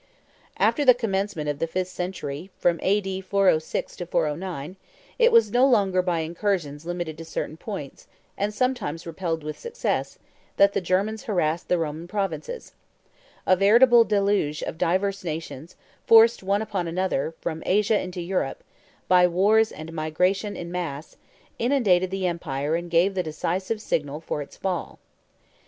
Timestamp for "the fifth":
1.59-1.89